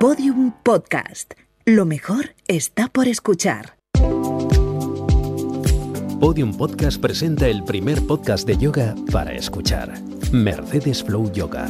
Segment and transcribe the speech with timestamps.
[0.00, 1.34] Podium Podcast.
[1.66, 3.76] Lo mejor está por escuchar.
[6.18, 9.92] Podium Podcast presenta el primer podcast de yoga para escuchar.
[10.32, 11.66] Mercedes Flow Yoga.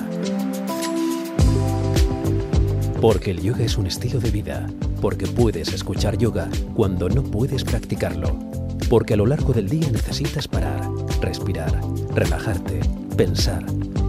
[3.01, 4.71] Porque el yoga es un estilo de vida.
[5.01, 8.39] Porque puedes escuchar yoga cuando no puedes practicarlo.
[8.89, 10.89] Porque a lo largo del día necesitas parar,
[11.21, 11.81] respirar,
[12.15, 12.79] relajarte,
[13.17, 13.67] pensar.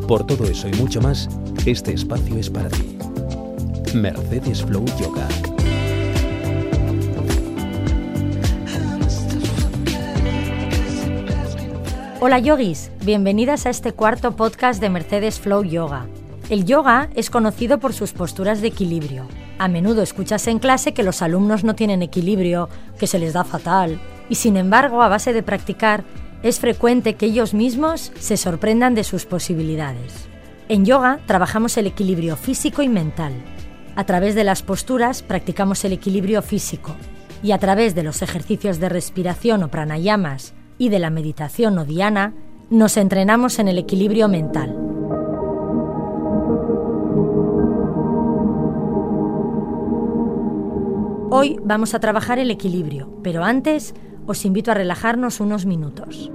[0.08, 1.28] Por todo eso y mucho más,
[1.66, 3.01] este espacio es para ti.
[3.94, 5.28] Mercedes Flow Yoga.
[12.22, 16.06] Hola yogis, bienvenidas a este cuarto podcast de Mercedes Flow Yoga.
[16.50, 19.28] El yoga es conocido por sus posturas de equilibrio.
[19.58, 23.44] A menudo escuchas en clase que los alumnos no tienen equilibrio, que se les da
[23.44, 24.00] fatal,
[24.30, 26.06] y sin embargo, a base de practicar,
[26.44, 30.30] es frecuente que ellos mismos se sorprendan de sus posibilidades.
[30.70, 33.34] En yoga trabajamos el equilibrio físico y mental.
[34.02, 36.96] A través de las posturas practicamos el equilibrio físico
[37.44, 41.86] y a través de los ejercicios de respiración o pranayamas y de la meditación o
[41.86, 42.34] diana,
[42.72, 44.76] nos entrenamos en el equilibrio mental.
[51.30, 53.94] Hoy vamos a trabajar el equilibrio, pero antes
[54.26, 56.32] os invito a relajarnos unos minutos.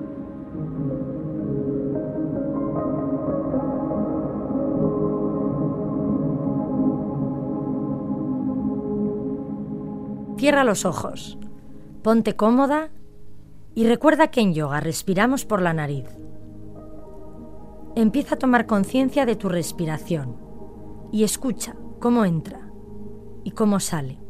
[10.47, 11.37] Cierra los ojos,
[12.05, 12.91] ponte cómoda
[13.75, 16.07] y recuerda que en yoga respiramos por la nariz.
[17.97, 20.37] Empieza a tomar conciencia de tu respiración
[21.11, 22.71] y escucha cómo entra
[23.43, 24.21] y cómo sale.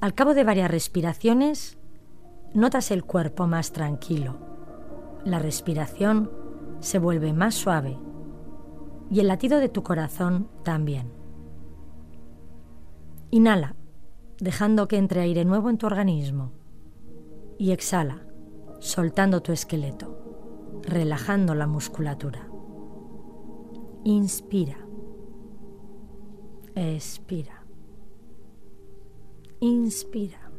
[0.00, 1.76] Al cabo de varias respiraciones,
[2.54, 4.38] notas el cuerpo más tranquilo.
[5.24, 6.30] La respiración
[6.78, 7.98] se vuelve más suave
[9.10, 11.10] y el latido de tu corazón también.
[13.32, 13.74] Inhala,
[14.40, 16.52] dejando que entre aire nuevo en tu organismo
[17.58, 18.26] y exhala,
[18.78, 22.48] soltando tu esqueleto, relajando la musculatura.
[24.04, 24.78] Inspira.
[26.74, 27.64] Expira.
[29.60, 30.50] Inspira.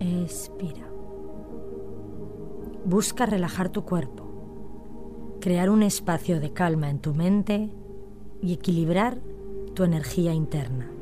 [0.00, 0.88] Expira.
[2.86, 7.70] Busca relajar tu cuerpo, crear un espacio de calma en tu mente
[8.40, 9.20] y equilibrar
[9.74, 10.93] tu energía interna.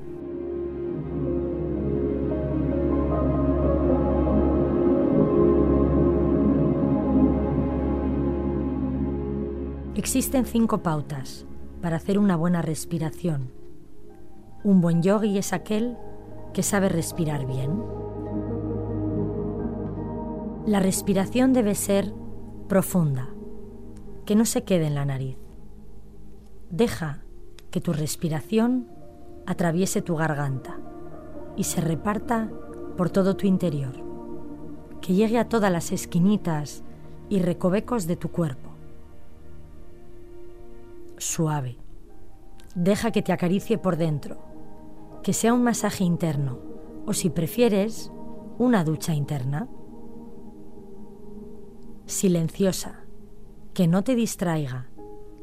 [9.94, 11.44] Existen cinco pautas
[11.82, 13.52] para hacer una buena respiración.
[14.64, 15.98] Un buen yogi es aquel
[16.54, 17.84] que sabe respirar bien.
[20.64, 22.14] La respiración debe ser
[22.70, 23.28] profunda,
[24.24, 25.36] que no se quede en la nariz.
[26.70, 27.22] Deja
[27.70, 28.88] que tu respiración
[29.44, 30.78] atraviese tu garganta
[31.54, 32.50] y se reparta
[32.96, 33.92] por todo tu interior,
[35.02, 36.82] que llegue a todas las esquinitas
[37.28, 38.71] y recovecos de tu cuerpo
[41.22, 41.78] suave.
[42.74, 44.38] Deja que te acaricie por dentro,
[45.22, 46.58] que sea un masaje interno
[47.06, 48.12] o si prefieres,
[48.58, 49.68] una ducha interna.
[52.06, 53.00] Silenciosa,
[53.74, 54.88] que no te distraiga,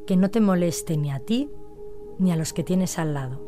[0.06, 1.50] que no te moleste ni a ti
[2.18, 3.40] ni a los que tienes al lado.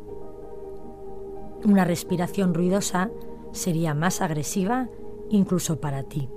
[1.65, 3.11] Una respiración ruidosa
[3.53, 4.89] sería más agresiva
[5.31, 6.29] incluso para ti.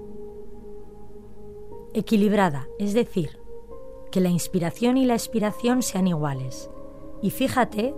[1.93, 3.39] Equilibrada, es decir,
[4.15, 6.71] que la inspiración y la expiración sean iguales.
[7.21, 7.93] Y fíjate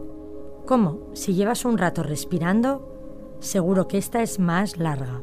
[0.66, 5.22] cómo, si llevas un rato respirando, seguro que esta es más larga.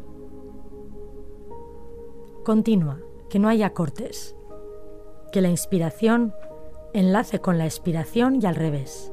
[2.45, 4.37] Continúa, que no haya cortes.
[5.33, 6.33] Que la inspiración
[6.93, 9.13] enlace con la expiración y al revés.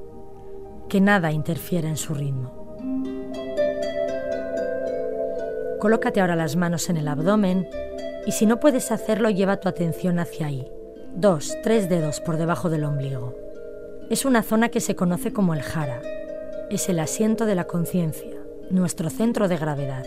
[0.88, 2.78] Que nada interfiera en su ritmo.
[5.80, 7.68] Colócate ahora las manos en el abdomen
[8.28, 10.72] y si no puedes hacerlo lleva tu atención hacia ahí
[11.16, 13.35] dos, tres dedos por debajo del ombligo.
[14.09, 16.02] Es una zona que se conoce como el jara.
[16.69, 18.37] Es el asiento de la conciencia,
[18.69, 20.05] nuestro centro de gravedad,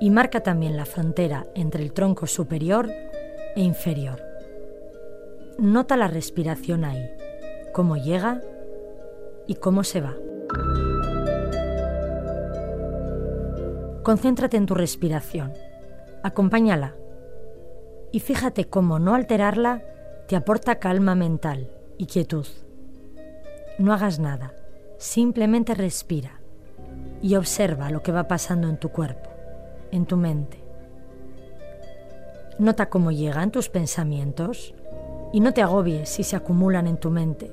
[0.00, 2.90] y marca también la frontera entre el tronco superior
[3.56, 4.22] e inferior.
[5.58, 7.08] Nota la respiración ahí,
[7.72, 8.42] cómo llega
[9.46, 10.14] y cómo se va.
[14.02, 15.54] Concéntrate en tu respiración,
[16.22, 16.94] acompáñala
[18.12, 19.82] y fíjate cómo no alterarla
[20.26, 22.46] te aporta calma mental y quietud.
[23.78, 24.54] No hagas nada,
[24.98, 26.40] simplemente respira
[27.20, 29.30] y observa lo que va pasando en tu cuerpo,
[29.90, 30.62] en tu mente.
[32.58, 34.74] Nota cómo llegan tus pensamientos
[35.32, 37.52] y no te agobies si se acumulan en tu mente.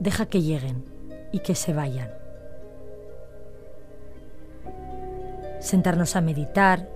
[0.00, 0.84] Deja que lleguen
[1.30, 2.10] y que se vayan.
[5.60, 6.88] Sentarnos a meditar,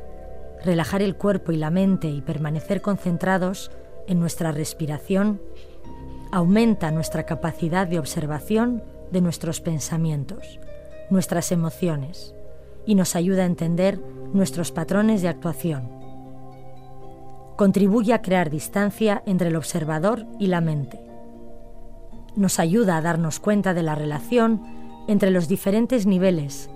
[0.64, 3.70] relajar el cuerpo y la mente y permanecer concentrados
[4.06, 5.40] en nuestra respiración
[6.32, 10.60] aumenta nuestra capacidad de observación de nuestros pensamientos,
[11.10, 12.34] nuestras emociones
[12.86, 14.00] y nos ayuda a entender
[14.32, 15.88] nuestros patrones de actuación.
[17.56, 21.00] Contribuye a crear distancia entre el observador y la mente.
[22.36, 24.62] Nos ayuda a darnos cuenta de la relación
[25.08, 26.70] entre los diferentes niveles,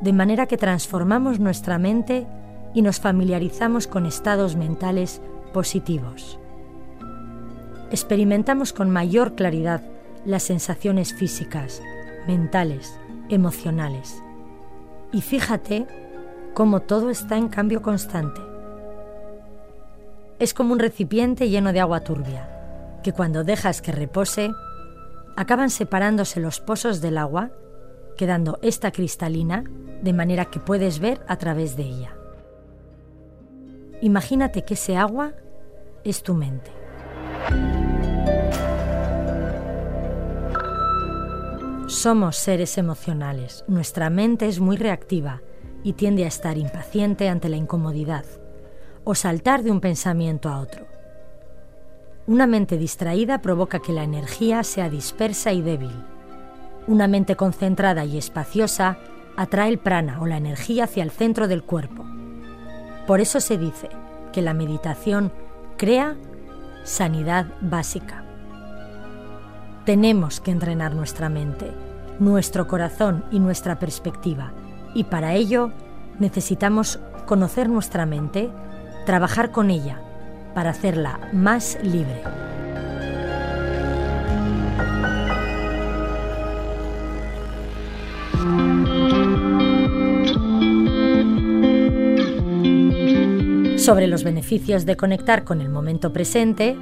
[0.00, 2.26] de manera que transformamos nuestra mente
[2.74, 5.22] y nos familiarizamos con estados mentales
[5.52, 6.37] positivos.
[7.90, 9.82] Experimentamos con mayor claridad
[10.26, 11.82] las sensaciones físicas,
[12.26, 12.98] mentales,
[13.30, 14.22] emocionales.
[15.10, 15.86] Y fíjate
[16.52, 18.40] cómo todo está en cambio constante.
[20.38, 24.50] Es como un recipiente lleno de agua turbia, que cuando dejas que repose,
[25.36, 27.50] acaban separándose los pozos del agua,
[28.16, 29.64] quedando esta cristalina
[30.02, 32.16] de manera que puedes ver a través de ella.
[34.02, 35.32] Imagínate que ese agua
[36.04, 36.77] es tu mente.
[41.88, 45.40] Somos seres emocionales, nuestra mente es muy reactiva
[45.82, 48.26] y tiende a estar impaciente ante la incomodidad
[49.04, 50.86] o saltar de un pensamiento a otro.
[52.26, 56.04] Una mente distraída provoca que la energía sea dispersa y débil.
[56.86, 58.98] Una mente concentrada y espaciosa
[59.38, 62.04] atrae el prana o la energía hacia el centro del cuerpo.
[63.06, 63.88] Por eso se dice
[64.34, 65.32] que la meditación
[65.78, 66.18] crea
[66.84, 68.27] sanidad básica.
[69.88, 71.72] Tenemos que entrenar nuestra mente,
[72.18, 74.52] nuestro corazón y nuestra perspectiva,
[74.94, 75.72] y para ello
[76.18, 78.50] necesitamos conocer nuestra mente,
[79.06, 80.02] trabajar con ella,
[80.54, 82.22] para hacerla más libre.
[93.78, 96.76] Sobre los beneficios de conectar con el momento presente,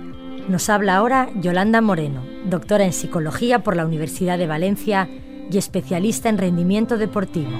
[0.48, 5.08] nos habla ahora Yolanda Moreno, doctora en psicología por la Universidad de Valencia
[5.50, 7.50] y especialista en rendimiento deportivo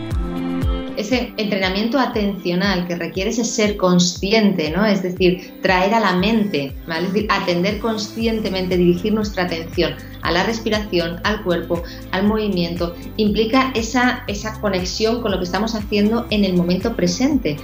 [0.96, 4.84] ese entrenamiento atencional que requiere ese ser consciente, ¿no?
[4.84, 6.74] Es decir, traer a la mente.
[6.88, 13.72] Es decir, atender conscientemente, dirigir nuestra atención a la respiración, al cuerpo, al movimiento, implica
[13.74, 17.56] esa, esa conexión con lo que estamos haciendo en el momento presente.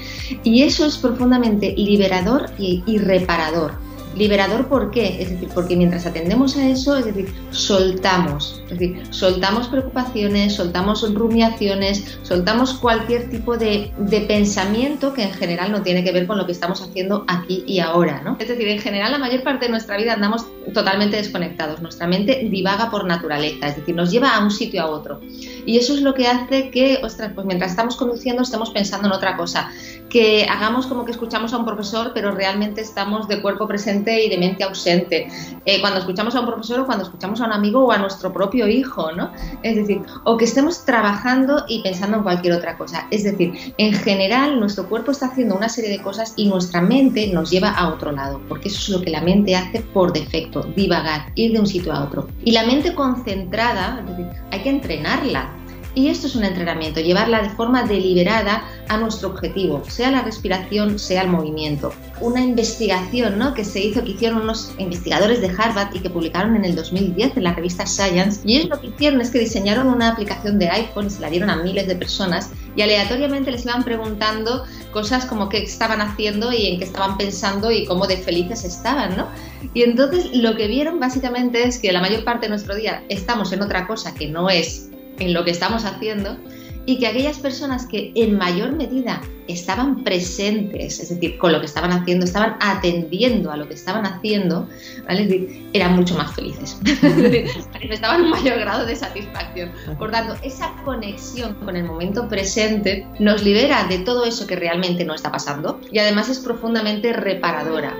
[0.44, 3.91] Y eso es profundamente liberador y reparador.
[4.16, 5.22] Liberador, ¿por qué?
[5.22, 11.12] Es decir, porque mientras atendemos a eso, es decir, soltamos, es decir, soltamos preocupaciones, soltamos
[11.14, 16.38] rumiaciones, soltamos cualquier tipo de, de, pensamiento que en general no tiene que ver con
[16.38, 18.36] lo que estamos haciendo aquí y ahora, ¿no?
[18.38, 22.48] Es decir, en general la mayor parte de nuestra vida andamos totalmente desconectados, nuestra mente
[22.50, 25.20] divaga por naturaleza, es decir, nos lleva a un sitio a otro.
[25.66, 29.14] Y eso es lo que hace que, ostras, pues mientras estamos conduciendo estemos pensando en
[29.14, 29.70] otra cosa,
[30.08, 34.28] que hagamos como que escuchamos a un profesor, pero realmente estamos de cuerpo presente y
[34.28, 35.28] de mente ausente.
[35.64, 38.32] Eh, cuando escuchamos a un profesor o cuando escuchamos a un amigo o a nuestro
[38.32, 39.32] propio hijo, ¿no?
[39.62, 43.06] Es decir, o que estemos trabajando y pensando en cualquier otra cosa.
[43.10, 47.28] Es decir, en general nuestro cuerpo está haciendo una serie de cosas y nuestra mente
[47.32, 50.62] nos lleva a otro lado, porque eso es lo que la mente hace por defecto,
[50.76, 52.28] divagar, ir de un sitio a otro.
[52.44, 55.51] Y la mente concentrada, es decir, hay que entrenarla
[55.94, 60.98] y esto es un entrenamiento, llevarla de forma deliberada a nuestro objetivo, sea la respiración,
[60.98, 61.92] sea el movimiento.
[62.20, 63.52] Una investigación ¿no?
[63.54, 67.36] que se hizo, que hicieron unos investigadores de Harvard y que publicaron en el 2010
[67.36, 70.68] en la revista Science, y ellos lo que hicieron es que diseñaron una aplicación de
[70.70, 75.26] iPhone y se la dieron a miles de personas y aleatoriamente les iban preguntando cosas
[75.26, 79.28] como qué estaban haciendo y en qué estaban pensando y cómo de felices estaban, ¿no?
[79.74, 83.52] Y entonces lo que vieron básicamente es que la mayor parte de nuestro día estamos
[83.52, 84.88] en otra cosa que no es
[85.18, 86.36] en lo que estamos haciendo
[86.84, 91.66] y que aquellas personas que en mayor medida estaban presentes, es decir, con lo que
[91.66, 94.68] estaban haciendo, estaban atendiendo a lo que estaban haciendo,
[95.06, 95.22] ¿vale?
[95.22, 96.78] es decir, eran mucho más felices,
[97.72, 99.70] manifestaban un mayor grado de satisfacción.
[99.98, 105.04] Por tanto, esa conexión con el momento presente nos libera de todo eso que realmente
[105.04, 107.94] no está pasando y además es profundamente reparadora.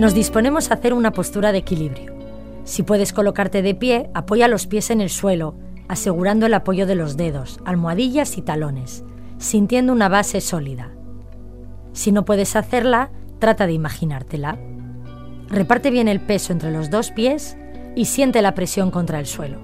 [0.00, 2.14] Nos disponemos a hacer una postura de equilibrio.
[2.64, 5.56] Si puedes colocarte de pie, apoya los pies en el suelo,
[5.88, 9.04] asegurando el apoyo de los dedos, almohadillas y talones,
[9.36, 10.88] sintiendo una base sólida.
[11.92, 14.58] Si no puedes hacerla, trata de imaginártela.
[15.48, 17.58] Reparte bien el peso entre los dos pies
[17.94, 19.58] y siente la presión contra el suelo.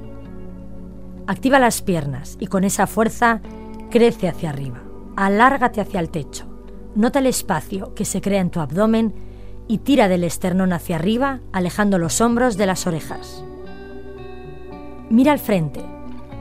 [1.27, 3.41] Activa las piernas y con esa fuerza
[3.91, 4.83] crece hacia arriba.
[5.17, 6.45] alárgate hacia el techo.
[6.95, 9.26] Nota el espacio que se crea en tu abdomen
[9.69, 13.45] y tira del esternón hacia arriba, alejando los hombros de las orejas.
[15.11, 15.85] Mira al frente,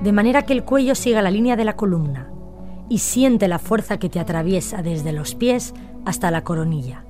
[0.02, 2.30] de manera que el cuello siga la línea de la columna,
[2.90, 5.74] y siente la fuerza que te atraviesa desde los pies
[6.06, 7.04] hasta la coronilla.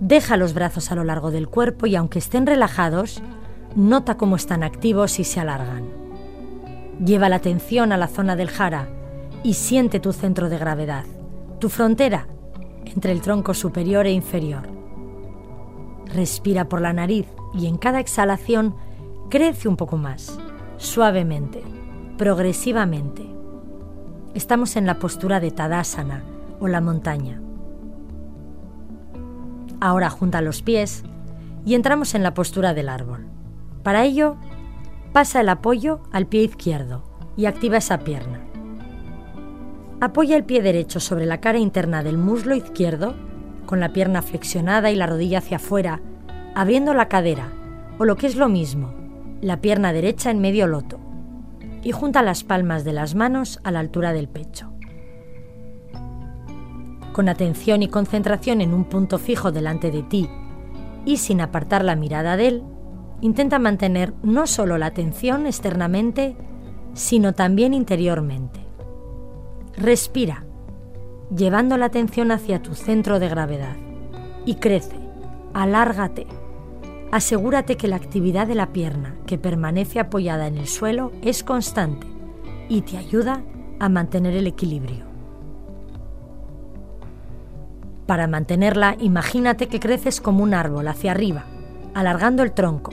[0.00, 3.22] Deja los brazos a lo largo del cuerpo y aunque estén relajados,
[3.74, 5.84] nota cómo están activos y se alargan.
[7.04, 8.88] Lleva la atención a la zona del jara
[9.42, 11.04] y siente tu centro de gravedad,
[11.58, 12.26] tu frontera
[12.84, 14.79] entre el tronco superior e inferior.
[16.14, 18.74] Respira por la nariz y en cada exhalación
[19.28, 20.38] crece un poco más,
[20.76, 21.62] suavemente,
[22.18, 23.26] progresivamente.
[24.34, 26.24] Estamos en la postura de Tadasana
[26.58, 27.40] o la montaña.
[29.80, 31.04] Ahora junta los pies
[31.64, 33.26] y entramos en la postura del árbol.
[33.82, 34.36] Para ello,
[35.12, 37.04] pasa el apoyo al pie izquierdo
[37.36, 38.40] y activa esa pierna.
[40.00, 43.14] Apoya el pie derecho sobre la cara interna del muslo izquierdo,
[43.70, 46.00] con la pierna flexionada y la rodilla hacia afuera,
[46.56, 47.52] abriendo la cadera,
[47.98, 48.92] o lo que es lo mismo,
[49.40, 50.98] la pierna derecha en medio loto,
[51.84, 54.72] y junta las palmas de las manos a la altura del pecho.
[57.12, 60.28] Con atención y concentración en un punto fijo delante de ti
[61.04, 62.64] y sin apartar la mirada de él,
[63.20, 66.36] intenta mantener no solo la atención externamente,
[66.94, 68.66] sino también interiormente.
[69.76, 70.44] Respira,
[71.34, 73.76] llevando la atención hacia tu centro de gravedad,
[74.44, 74.96] y crece,
[75.54, 76.26] alárgate.
[77.12, 82.06] Asegúrate que la actividad de la pierna que permanece apoyada en el suelo es constante
[82.68, 83.42] y te ayuda
[83.80, 85.04] a mantener el equilibrio.
[88.06, 91.44] Para mantenerla, imagínate que creces como un árbol hacia arriba,
[91.94, 92.92] alargando el tronco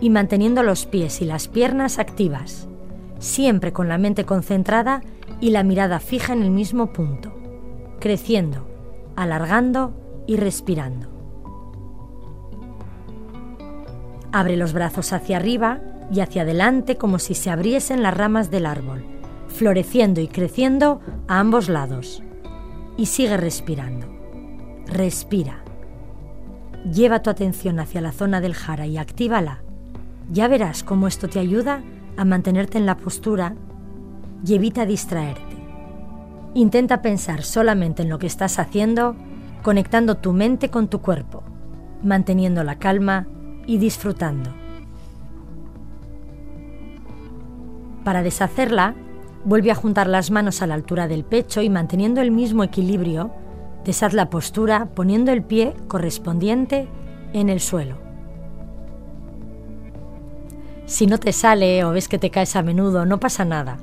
[0.00, 2.68] y manteniendo los pies y las piernas activas,
[3.18, 5.02] siempre con la mente concentrada
[5.40, 7.39] y la mirada fija en el mismo punto,
[8.00, 8.66] creciendo,
[9.14, 9.94] alargando
[10.26, 11.08] y respirando.
[14.32, 15.80] Abre los brazos hacia arriba
[16.12, 19.04] y hacia adelante como si se abriesen las ramas del árbol,
[19.48, 22.22] floreciendo y creciendo a ambos lados.
[22.96, 24.06] Y sigue respirando.
[24.86, 25.62] Respira.
[26.84, 29.62] Lleva tu atención hacia la zona del jara y actívala.
[30.30, 31.82] Ya verás cómo esto te ayuda
[32.16, 33.54] a mantenerte en la postura
[34.44, 35.59] y evita distraerte.
[36.54, 39.14] Intenta pensar solamente en lo que estás haciendo,
[39.62, 41.42] conectando tu mente con tu cuerpo,
[42.02, 43.26] manteniendo la calma
[43.66, 44.50] y disfrutando.
[48.04, 48.94] Para deshacerla,
[49.44, 53.30] vuelve a juntar las manos a la altura del pecho y manteniendo el mismo equilibrio,
[53.84, 56.86] Deshaz la postura poniendo el pie correspondiente
[57.32, 57.96] en el suelo.
[60.84, 63.78] Si no te sale o ves que te caes a menudo, no pasa nada.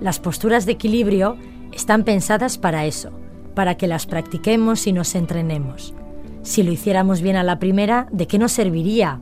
[0.00, 1.36] Las posturas de equilibrio
[1.72, 3.10] están pensadas para eso,
[3.54, 5.94] para que las practiquemos y nos entrenemos.
[6.42, 9.20] Si lo hiciéramos bien a la primera, ¿de qué nos serviría?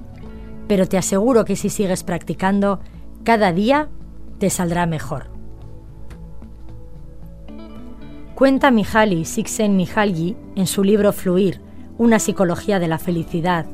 [0.68, 2.80] Pero te aseguro que si sigues practicando,
[3.24, 3.88] cada día
[4.38, 5.26] te saldrá mejor.
[8.34, 11.60] Cuenta Mihaly Csikszentmihalyi en su libro Fluir,
[11.98, 13.66] una psicología de la felicidad.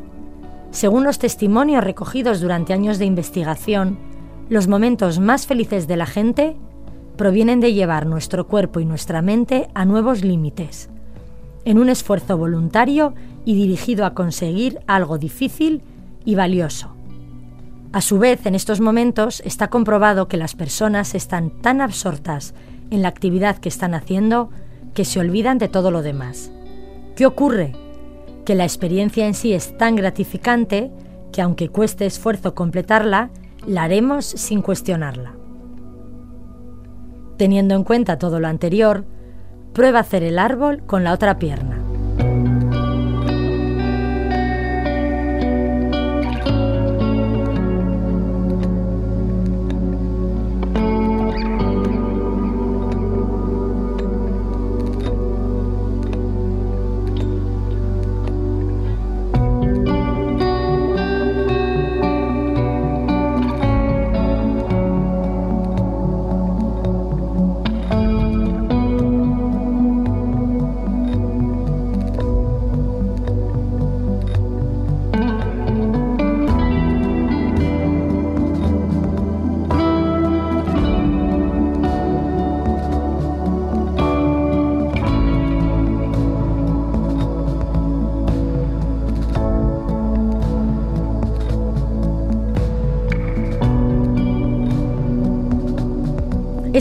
[0.70, 3.98] Según los testimonios recogidos durante años de investigación,
[4.48, 6.56] los momentos más felices de la gente
[7.16, 10.88] provienen de llevar nuestro cuerpo y nuestra mente a nuevos límites,
[11.64, 15.82] en un esfuerzo voluntario y dirigido a conseguir algo difícil
[16.24, 16.94] y valioso.
[17.92, 22.54] A su vez, en estos momentos está comprobado que las personas están tan absortas
[22.90, 24.50] en la actividad que están haciendo
[24.94, 26.50] que se olvidan de todo lo demás.
[27.16, 27.72] ¿Qué ocurre?
[28.44, 30.90] Que la experiencia en sí es tan gratificante
[31.32, 33.30] que aunque cueste esfuerzo completarla,
[33.66, 35.43] la haremos sin cuestionarla.
[37.36, 39.04] Teniendo en cuenta todo lo anterior,
[39.72, 41.83] prueba hacer el árbol con la otra pierna.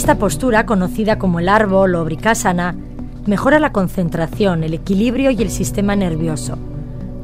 [0.04, 2.76] Esta postura, conocida como el árbol o bricásana,
[3.26, 6.58] mejora la concentración, el equilibrio y el sistema nervioso,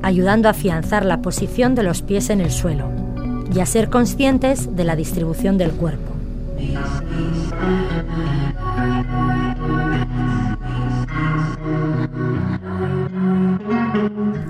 [0.02, 2.90] ayudando a afianzar la posición de los pies en el suelo
[3.54, 6.14] y a ser conscientes de la distribución del cuerpo.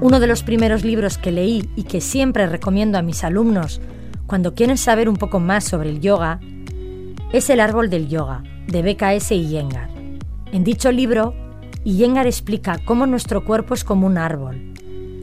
[0.02, 3.82] Uno de los primeros libros que leí y que siempre recomiendo a mis alumnos
[4.28, 6.40] cuando quieren saber un poco más sobre el yoga
[7.32, 9.90] es El árbol del yoga, de BKS Iyengar.
[10.52, 11.36] En dicho libro,
[11.84, 14.74] Iyengar explica cómo nuestro cuerpo es como un árbol.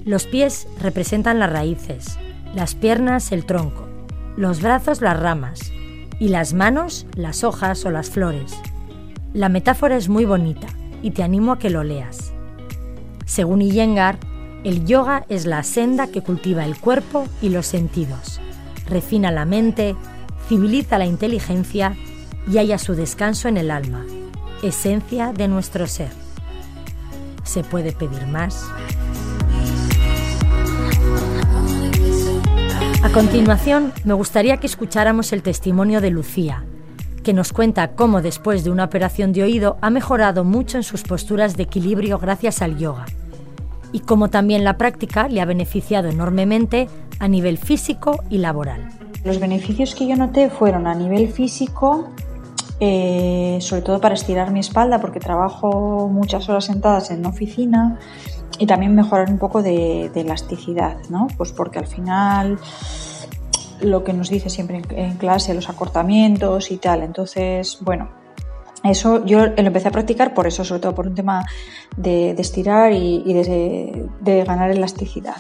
[0.05, 2.17] Los pies representan las raíces,
[2.55, 3.89] las piernas el tronco,
[4.37, 5.73] los brazos las ramas
[6.21, 8.55] y las manos las hojas o las flores.
[9.35, 10.69] La metáfora es muy bonita
[11.03, 12.33] y te animo a que lo leas.
[13.25, 14.19] Según Iyengar,
[14.63, 18.41] el yoga es la senda que cultiva el cuerpo y los sentidos,
[18.89, 19.97] refina la mente,
[20.49, 21.97] civiliza la inteligencia
[22.51, 24.05] y halla su descanso en el alma,
[24.63, 26.11] esencia de nuestro ser.
[27.45, 28.65] ¿Se puede pedir más?
[33.03, 36.65] A continuación, me gustaría que escucháramos el testimonio de Lucía,
[37.23, 41.03] que nos cuenta cómo después de una operación de oído ha mejorado mucho en sus
[41.03, 43.07] posturas de equilibrio gracias al yoga,
[43.93, 46.89] y cómo también la práctica le ha beneficiado enormemente
[47.19, 48.96] a nivel físico y laboral.
[49.25, 52.11] Los beneficios que yo noté fueron a nivel físico,
[52.81, 57.99] eh, sobre todo para estirar mi espalda, porque trabajo muchas horas sentadas en oficina,
[58.59, 61.29] y también mejorar un poco de, elasticidad, ¿no?
[61.37, 62.59] Pues porque al final
[63.81, 67.03] lo que nos dice siempre en, clase, los acortamientos y tal.
[67.03, 68.09] Entonces, bueno,
[68.83, 71.45] eso yo lo empecé a practicar por eso, sobre todo por un tema
[71.97, 75.37] de, estirar y, de, ganar elasticidad.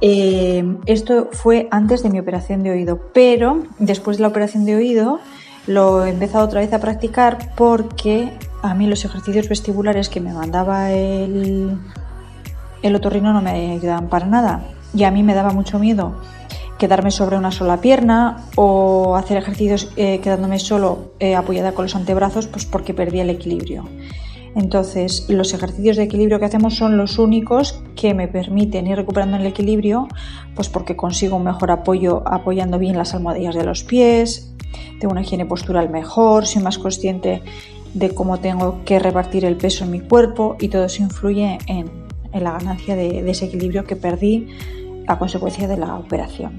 [0.00, 4.76] Eh, esto fue antes de mi operación de oído, pero después de la operación de
[4.76, 5.20] oído
[5.66, 10.32] lo he empezado otra vez a practicar porque a mí los ejercicios vestibulares que me
[10.32, 11.78] mandaba el,
[12.82, 16.14] otorrino no me ayudaban para nada y a mí me daba mucho miedo
[16.78, 21.94] quedarme sobre una sola pierna o hacer ejercicios eh, quedándome solo eh, apoyada con los
[21.94, 23.84] antebrazos pues porque perdía el equilibrio.
[24.56, 29.36] Entonces, los ejercicios de equilibrio que hacemos son los únicos que me permiten ir recuperando
[29.36, 30.08] el equilibrio,
[30.54, 34.52] pues porque consigo un mejor apoyo apoyando bien las almohadillas de los pies,
[34.98, 37.42] tengo una higiene postural mejor, soy más consciente
[37.94, 41.90] de cómo tengo que repartir el peso en mi cuerpo y todo eso influye en,
[42.32, 44.46] la ganancia de, ese equilibrio que perdí
[45.06, 46.58] a consecuencia de la operación.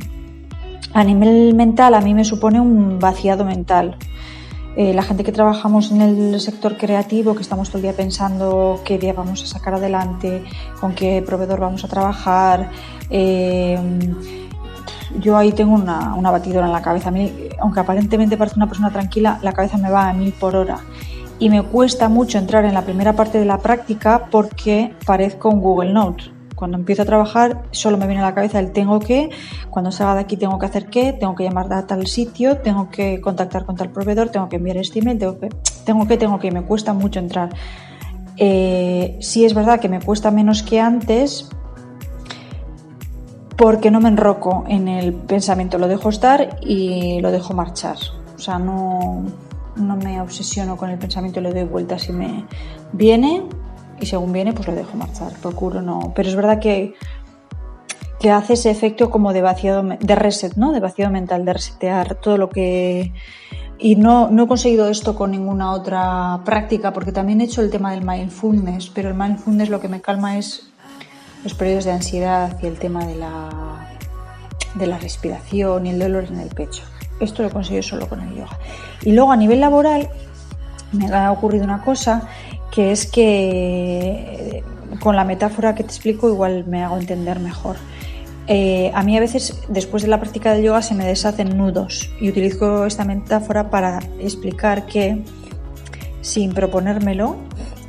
[0.94, 3.96] A nivel mental, a mí me supone un vaciado mental.
[4.76, 8.80] Eh, la gente que trabajamos en el sector creativo, que estamos todo el día pensando
[8.86, 10.44] qué día vamos a sacar adelante,
[10.80, 12.70] con qué proveedor vamos a trabajar,
[13.10, 13.78] eh,
[15.20, 17.12] yo ahí tengo una, una, batidora en la cabeza.
[17.60, 20.80] Aunque aparentemente parece una persona tranquila, la cabeza me va a mil por hora.
[21.38, 25.60] Y me cuesta mucho entrar en la primera parte de la práctica porque parezco un
[25.60, 26.41] Google Note.
[26.62, 29.32] Cuando empiezo a trabajar solo me viene a la cabeza el tengo que,
[29.72, 32.92] cuando salga de aquí tengo que hacer qué, tengo que llamar a tal sitio, tengo
[32.92, 35.50] que contactar con tal proveedor, tengo que enviar este email, tengo que,
[35.86, 37.50] tengo que, tengo que, me cuesta mucho entrar.
[38.38, 41.50] Eh, sí es verdad que me cuesta menos que antes,
[43.58, 47.98] porque no me enroco en el pensamiento, lo dejo estar y lo dejo marchar.
[48.36, 49.24] O sea, no,
[49.78, 52.46] no me obsesiono con el pensamiento, le doy vueltas y me
[52.94, 53.46] viene
[54.02, 56.12] y según viene pues lo dejo marchar, procuro no.
[56.16, 56.96] Pero es verdad que,
[58.20, 60.74] que hace ese efecto como de vaciado, de reset, ¿no?
[60.74, 63.14] De vaciado mental, de resetear todo lo que...
[63.78, 67.72] Y no, no he conseguido esto con ninguna otra práctica porque también he hecho el
[67.72, 70.72] tema del mindfulness, pero el mindfulness lo que me calma es
[71.44, 73.90] los periodos de ansiedad y el tema de la,
[74.76, 76.84] de la respiración y el dolor en el pecho.
[77.20, 78.58] Esto lo he conseguido solo con el yoga.
[79.04, 80.10] Y luego a nivel laboral
[80.92, 82.28] me ha ocurrido una cosa
[82.72, 84.64] que es que
[85.00, 87.76] con la metáfora que te explico igual me hago entender mejor.
[88.48, 92.10] Eh, a mí a veces después de la práctica del yoga se me deshacen nudos
[92.20, 95.24] y utilizo esta metáfora para explicar que
[96.22, 97.38] sin proponérmelo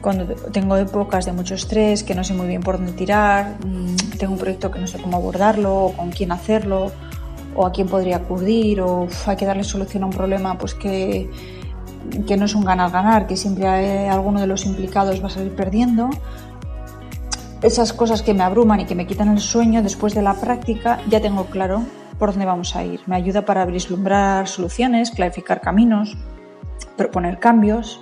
[0.03, 4.19] cuando tengo épocas de mucho estrés, que no sé muy bien por dónde tirar, mm,
[4.19, 6.91] tengo un proyecto que no sé cómo abordarlo, o con quién hacerlo,
[7.55, 11.31] o a quién podría acudir, o hay que darle solución a un problema pues que,
[12.27, 16.11] que no es un ganar-ganar, que siempre alguno de los implicados va a salir perdiendo.
[17.63, 21.01] Esas cosas que me abruman y que me quitan el sueño después de la práctica,
[21.09, 21.83] ya tengo claro
[22.19, 23.01] por dónde vamos a ir.
[23.07, 26.17] Me ayuda para vislumbrar soluciones, clarificar caminos,
[26.97, 28.01] proponer cambios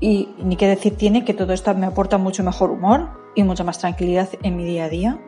[0.00, 3.64] y ni qué decir tiene que todo esto me aporta mucho mejor humor y mucha
[3.64, 5.18] más tranquilidad en mi día a día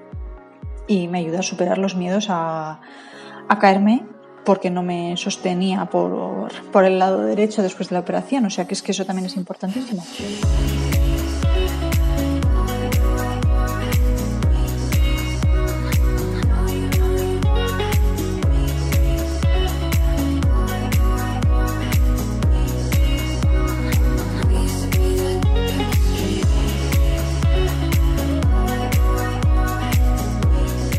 [0.87, 2.81] y me ayuda a superar los miedos a,
[3.61, 4.07] caerme
[4.45, 8.45] porque no me sostenía por, por el lado derecho después de la operación.
[8.47, 10.03] O sea que es que eso también es importantísimo.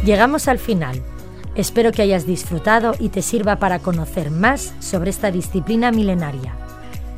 [0.05, 1.12] Llegamos al final.
[1.55, 6.55] Espero que hayas disfrutado y te sirva para conocer más sobre esta disciplina milenaria.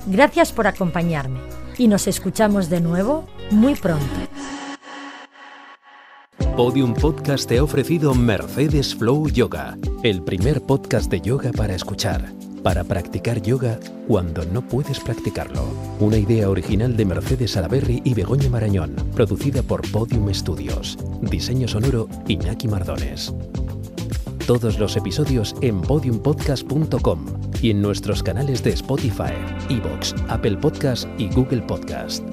[0.08, 1.40] Gracias por acompañarme
[1.78, 4.06] y nos escuchamos de nuevo muy pronto.
[6.58, 12.32] Podium Podcast te ha ofrecido Mercedes Flow Yoga, el primer podcast de yoga para escuchar,
[12.64, 15.64] para practicar yoga cuando no puedes practicarlo.
[16.00, 20.98] Una idea original de Mercedes Alaberry y Begoña Marañón, producida por Podium Studios.
[21.22, 23.34] Diseño sonoro Iñaki Mardones.
[24.46, 27.26] Todos los episodios en podiumpodcast.com
[27.64, 29.34] y en nuestros canales de Spotify,
[29.70, 32.24] Evox, Apple Podcast y Google Podcast.